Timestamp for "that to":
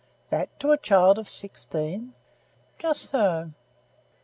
0.31-0.71